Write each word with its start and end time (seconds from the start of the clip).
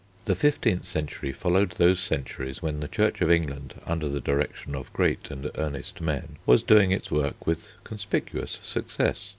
The 0.25 0.33
fifteenth 0.33 0.83
century 0.83 1.31
followed 1.31 1.73
those 1.73 1.99
centuries 1.99 2.59
when 2.59 2.79
the 2.79 2.87
Church 2.87 3.21
of 3.21 3.29
England, 3.29 3.75
under 3.85 4.09
the 4.09 4.19
direction 4.19 4.73
of 4.73 4.91
great 4.93 5.29
and 5.29 5.51
earnest 5.53 6.01
men, 6.01 6.37
was 6.47 6.63
doing 6.63 6.91
its 6.91 7.11
work 7.11 7.45
with 7.45 7.73
conspicuous 7.83 8.57
success. 8.63 9.29